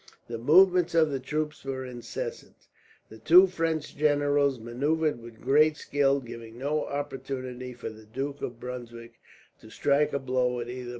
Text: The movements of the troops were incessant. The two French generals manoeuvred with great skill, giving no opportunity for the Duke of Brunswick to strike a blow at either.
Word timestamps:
The 0.27 0.39
movements 0.39 0.95
of 0.95 1.11
the 1.11 1.19
troops 1.19 1.63
were 1.63 1.85
incessant. 1.85 2.65
The 3.09 3.19
two 3.19 3.45
French 3.45 3.95
generals 3.95 4.57
manoeuvred 4.59 5.21
with 5.21 5.39
great 5.39 5.77
skill, 5.77 6.19
giving 6.19 6.57
no 6.57 6.85
opportunity 6.87 7.73
for 7.73 7.89
the 7.91 8.05
Duke 8.05 8.41
of 8.41 8.59
Brunswick 8.59 9.19
to 9.59 9.69
strike 9.69 10.11
a 10.11 10.17
blow 10.17 10.59
at 10.59 10.69
either. 10.69 10.89